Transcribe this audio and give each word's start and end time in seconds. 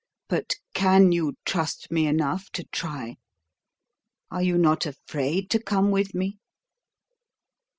But 0.29 0.55
can 0.73 1.11
you 1.11 1.35
trust 1.45 1.91
me 1.91 2.07
enough 2.07 2.49
to 2.53 2.63
try? 2.71 3.17
Are 4.31 4.41
you 4.41 4.57
not 4.57 4.87
afraid 4.87 5.51
to 5.51 5.61
come 5.61 5.91
with 5.91 6.15
me?" 6.15 6.39